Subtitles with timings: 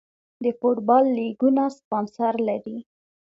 [0.43, 2.77] د فوټبال لیګونه سپانسر لري